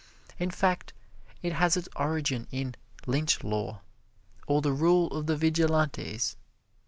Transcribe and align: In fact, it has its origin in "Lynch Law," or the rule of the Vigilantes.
In 0.39 0.49
fact, 0.49 0.93
it 1.43 1.53
has 1.53 1.77
its 1.77 1.87
origin 1.95 2.47
in 2.49 2.73
"Lynch 3.05 3.43
Law," 3.43 3.81
or 4.47 4.59
the 4.59 4.73
rule 4.73 5.05
of 5.15 5.27
the 5.27 5.37
Vigilantes. 5.37 6.37